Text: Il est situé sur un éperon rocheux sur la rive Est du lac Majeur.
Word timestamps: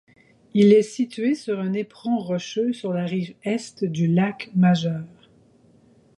Il 0.55 0.73
est 0.73 0.81
situé 0.81 1.35
sur 1.35 1.59
un 1.59 1.73
éperon 1.73 2.17
rocheux 2.17 2.73
sur 2.73 2.91
la 2.91 3.05
rive 3.05 3.35
Est 3.43 3.85
du 3.85 4.07
lac 4.07 4.49
Majeur. 4.55 5.05